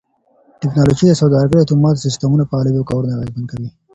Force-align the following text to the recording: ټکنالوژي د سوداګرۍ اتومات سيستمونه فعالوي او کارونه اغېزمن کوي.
ټکنالوژي 0.61 1.05
د 1.09 1.13
سوداګرۍ 1.21 1.59
اتومات 1.61 1.95
سيستمونه 2.05 2.43
فعالوي 2.49 2.79
او 2.79 2.89
کارونه 2.91 3.13
اغېزمن 3.15 3.45
کوي. 3.51 3.69